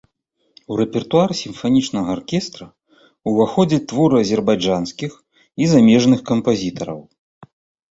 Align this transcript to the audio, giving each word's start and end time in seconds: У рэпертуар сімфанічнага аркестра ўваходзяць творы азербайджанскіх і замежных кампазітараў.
У 0.71 0.77
рэпертуар 0.79 1.33
сімфанічнага 1.41 2.09
аркестра 2.17 2.65
ўваходзяць 3.33 3.81
творы 3.93 4.17
азербайджанскіх 4.23 5.11
і 5.63 5.71
замежных 5.77 6.27
кампазітараў. 6.33 6.99